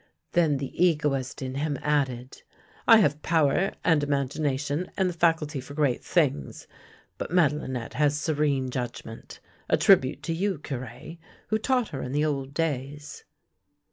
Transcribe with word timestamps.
Then 0.31 0.57
the 0.57 0.73
egoist 0.83 1.43
in 1.43 1.53
him 1.53 1.77
added:" 1.83 2.41
I 2.87 2.97
have 2.97 3.21
power 3.21 3.73
and 3.83 4.01
imagination 4.01 4.89
and 4.97 5.07
the 5.07 5.13
faculty 5.13 5.61
for 5.61 5.75
great 5.75 6.03
things; 6.03 6.65
but 7.19 7.29
Madelinette 7.29 7.93
has 7.93 8.17
serene 8.19 8.71
judgment— 8.71 9.39
a 9.69 9.77
tribute 9.77 10.23
to 10.23 10.33
you. 10.33 10.57
Cure, 10.57 11.17
who 11.49 11.59
taught 11.59 11.89
her 11.89 12.01
in 12.01 12.13
the 12.13 12.25
old 12.25 12.55
days." 12.55 13.25